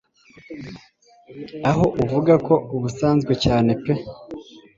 aho 1.69 1.83
uvuga 2.03 2.33
ko 2.47 2.53
ubusanzwe 2.75 3.33
cyane 3.45 3.71
pe 3.83 3.93